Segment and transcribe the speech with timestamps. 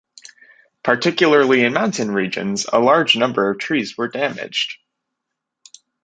[0.81, 4.79] Particularly in mountain regions, a large number of trees were damaged.